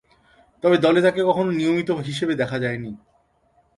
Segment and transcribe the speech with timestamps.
[0.63, 2.91] তবে দলে তাকে কখনো নিয়মিত হিসেবে দেখা যায়নি।